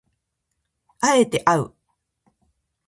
[0.99, 1.75] 敢えてあう